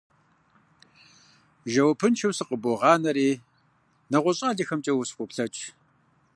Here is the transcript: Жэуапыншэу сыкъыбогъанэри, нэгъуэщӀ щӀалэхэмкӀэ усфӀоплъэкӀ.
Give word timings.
Жэуапыншэу 1.71 2.35
сыкъыбогъанэри, 2.37 3.29
нэгъуэщӀ 4.11 4.39
щӀалэхэмкӀэ 4.47 4.93
усфӀоплъэкӀ. 4.93 5.63